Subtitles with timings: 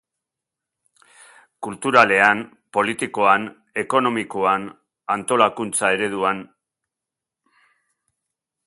[1.67, 2.41] Kulturalean,
[2.77, 3.45] politikoan,
[3.83, 4.67] ekonomikoan,
[5.19, 6.45] antolakuntza ereduan...